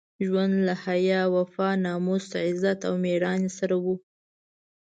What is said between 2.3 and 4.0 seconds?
عزت او مېړانې سره وو.